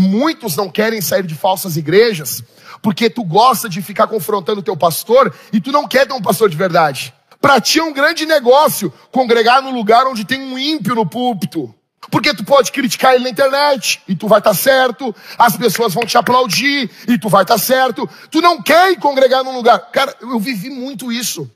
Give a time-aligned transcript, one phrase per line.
[0.00, 2.42] muitos não querem sair de falsas igrejas
[2.82, 6.22] porque tu gosta de ficar confrontando o teu pastor e tu não quer ter um
[6.22, 7.14] pastor de verdade.
[7.40, 11.74] Para ti é um grande negócio congregar no lugar onde tem um ímpio no púlpito.
[12.10, 15.94] Porque tu pode criticar ele na internet e tu vai estar tá certo, as pessoas
[15.94, 18.08] vão te aplaudir e tu vai estar tá certo.
[18.30, 19.78] Tu não quer ir congregar num lugar.
[19.92, 21.50] Cara, eu vivi muito isso.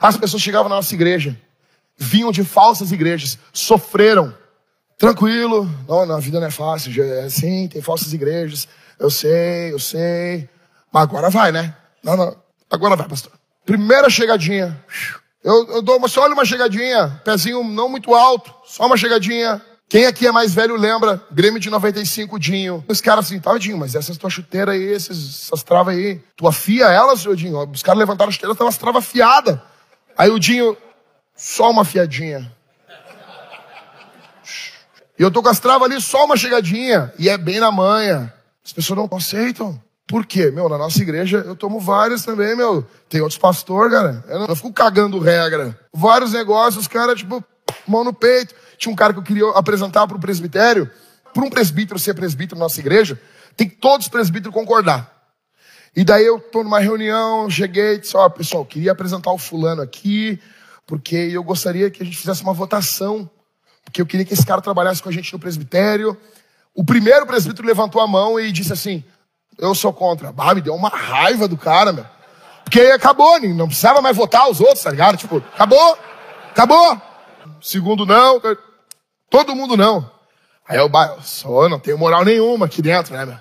[0.00, 1.36] As pessoas chegavam na nossa igreja,
[1.96, 4.34] vinham de falsas igrejas, sofreram.
[4.98, 8.66] Tranquilo, não, não, a vida não é fácil, é assim, tem falsas igrejas.
[8.98, 10.48] Eu sei, eu sei.
[10.90, 11.76] Mas agora vai, né?
[12.02, 12.36] Não, não,
[12.70, 13.32] agora vai, pastor.
[13.64, 14.82] Primeira chegadinha.
[15.44, 19.60] Eu, eu dou uma, só olha uma chegadinha, pezinho não muito alto, só uma chegadinha.
[19.88, 21.22] Quem aqui é mais velho lembra?
[21.30, 22.84] Grêmio de 95, Dinho.
[22.88, 26.48] Os caras assim, tá, Dinho, mas essas tuas chuteiras aí, essas, essas travas aí, tu
[26.48, 27.70] afia elas, ô Dinho?
[27.70, 29.60] Os caras levantaram a chuteira, tava as travas afiadas.
[30.16, 30.76] Aí o Dinho,
[31.36, 32.50] só uma fiadinha.
[35.18, 37.12] E eu tô com as travas ali, só uma chegadinha.
[37.18, 38.32] E é bem na manha.
[38.64, 39.80] As pessoas não aceitam.
[40.06, 40.50] Por quê?
[40.50, 42.86] Meu, na nossa igreja eu tomo várias também, meu.
[43.08, 44.24] Tem outros pastores, cara.
[44.28, 45.78] Eu não, eu fico cagando regra.
[45.92, 47.42] Vários negócios, cara, tipo,
[47.86, 48.54] mão no peito.
[48.78, 50.90] Tinha um cara que eu queria apresentar para o presbitério.
[51.34, 53.20] Para um presbítero ser presbítero na nossa igreja,
[53.56, 55.12] tem que todos os presbíteros concordar.
[55.94, 59.38] E daí eu estou numa reunião, cheguei e disse, ó, oh, pessoal, queria apresentar o
[59.38, 60.40] fulano aqui,
[60.86, 63.28] porque eu gostaria que a gente fizesse uma votação,
[63.86, 66.20] porque eu queria que esse cara trabalhasse com a gente no presbitério.
[66.74, 69.02] O primeiro presbítero levantou a mão e disse assim,
[69.56, 70.34] eu sou contra.
[70.36, 72.04] Ah, me deu uma raiva do cara, meu.
[72.64, 75.16] Porque acabou, não precisava mais votar os outros, tá ligado?
[75.16, 75.98] Tipo, acabou,
[76.50, 77.00] acabou.
[77.62, 78.42] Segundo não,
[79.30, 80.10] todo mundo não.
[80.68, 80.90] Aí eu,
[81.22, 83.38] só não tenho moral nenhuma aqui dentro, né, meu?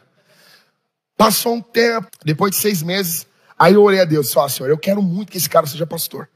[1.18, 3.26] Passou um tempo, depois de seis meses,
[3.58, 5.88] aí eu orei a Deus e ó, Senhor, eu quero muito que esse cara seja
[5.88, 6.30] pastor.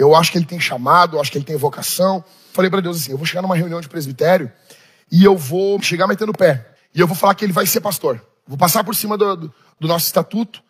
[0.00, 2.24] Eu acho que ele tem chamado, eu acho que ele tem vocação.
[2.52, 4.50] Falei para Deus assim, eu vou chegar numa reunião de presbitério
[5.12, 6.74] e eu vou chegar metendo o pé.
[6.94, 8.20] E eu vou falar que ele vai ser pastor.
[8.46, 10.62] Vou passar por cima do, do, do nosso estatuto.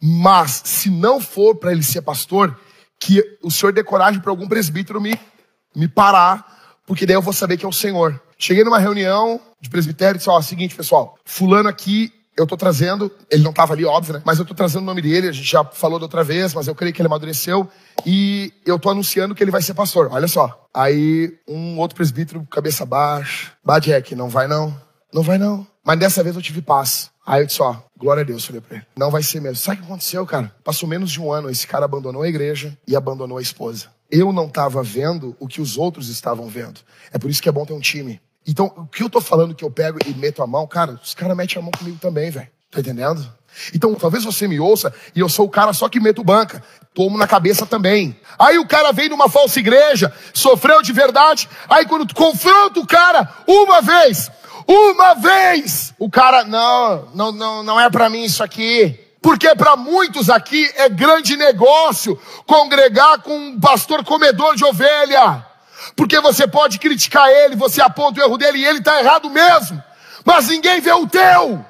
[0.00, 2.58] Mas, se não for para ele ser pastor,
[3.00, 5.18] que o senhor dê coragem para algum presbítero me
[5.76, 8.18] me parar, porque daí eu vou saber que é o Senhor.
[8.38, 13.10] Cheguei numa reunião de presbitério e disse, ó, seguinte, pessoal, fulano aqui, eu tô trazendo,
[13.30, 14.22] ele não tava ali, óbvio, né?
[14.24, 16.66] Mas eu tô trazendo o nome dele, a gente já falou da outra vez, mas
[16.66, 17.68] eu creio que ele amadureceu.
[18.04, 20.08] E eu tô anunciando que ele vai ser pastor.
[20.12, 20.66] Olha só.
[20.74, 23.52] Aí, um outro presbítero, cabeça baixa.
[23.64, 24.76] Badek, não vai não.
[25.12, 25.66] Não vai não.
[25.84, 27.10] Mas dessa vez eu tive paz.
[27.26, 28.86] Aí eu disse, ó, glória a Deus, falei pra ele.
[28.96, 29.56] Não vai ser mesmo.
[29.56, 30.52] Sabe o que aconteceu, cara?
[30.62, 34.32] Passou menos de um ano, esse cara abandonou a igreja e abandonou a esposa eu
[34.32, 36.80] não estava vendo o que os outros estavam vendo.
[37.12, 38.20] É por isso que é bom ter um time.
[38.46, 41.14] Então, o que eu tô falando que eu pego e meto a mão, cara, os
[41.14, 42.48] caras metem a mão comigo também, velho.
[42.70, 43.26] Tá entendendo?
[43.74, 46.62] Então, talvez você me ouça e eu sou o cara só que meto banca.
[46.94, 48.18] Tomo na cabeça também.
[48.38, 51.48] Aí o cara vem numa falsa igreja, sofreu de verdade.
[51.68, 54.30] Aí quando confronta o cara uma vez,
[54.66, 58.98] uma vez, o cara, não, não, não, não é para mim isso aqui.
[59.20, 65.44] Porque para muitos aqui é grande negócio congregar com um pastor comedor de ovelha.
[65.94, 69.82] Porque você pode criticar ele, você aponta o erro dele e ele está errado mesmo.
[70.24, 71.64] Mas ninguém vê o teu.